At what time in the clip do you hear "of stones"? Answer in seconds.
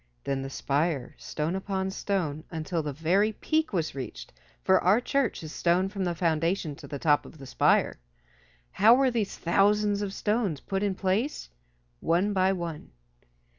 10.01-10.59